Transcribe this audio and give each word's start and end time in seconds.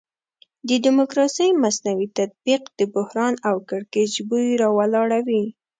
د 0.67 0.69
ډیموکراسي 0.83 1.47
مصنوعي 1.63 2.07
تطبیق 2.19 2.61
د 2.79 2.81
بحران 2.93 3.33
او 3.49 3.55
کړکېچ 3.69 4.13
بوی 4.29 4.47
راولاړوي. 4.61 5.43